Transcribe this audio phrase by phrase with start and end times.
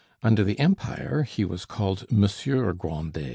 [0.23, 3.29] Under the Empire he was called Monsieur Grandet.